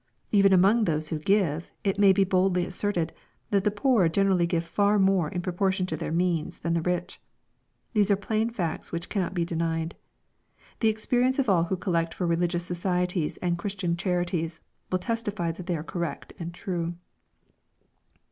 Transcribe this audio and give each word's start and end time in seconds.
Even 0.31 0.51
among 0.51 0.85
those 0.85 1.09
who 1.09 1.19
give, 1.19 1.71
it 1.83 1.99
may 1.99 2.11
be 2.11 2.23
boldly 2.23 2.65
asserted, 2.65 3.13
that 3.51 3.63
the 3.63 3.69
poor 3.69 4.09
generally 4.09 4.47
give 4.47 4.65
far 4.65 4.97
more 4.97 5.29
in 5.29 5.43
proportion 5.43 5.85
to 5.85 5.95
their 5.95 6.11
means 6.11 6.57
than 6.57 6.73
the 6.73 6.81
rich. 6.81 7.21
These 7.93 8.09
are 8.09 8.15
plain 8.15 8.49
facts 8.49 8.91
which 8.91 9.09
cannot 9.09 9.35
be 9.35 9.45
denied. 9.45 9.95
The 10.79 10.89
experience 10.89 11.37
of 11.37 11.49
all 11.49 11.65
who 11.65 11.77
collect 11.77 12.15
fo! 12.15 12.25
religious 12.25 12.65
societies 12.65 13.37
and 13.43 13.59
Christian 13.59 13.95
charities, 13.95 14.59
will 14.91 14.97
testify 14.97 15.51
that 15.51 15.67
they 15.67 15.77
are 15.77 15.83
correct 15.83 16.33
and 16.39 16.51
true. 16.51 16.95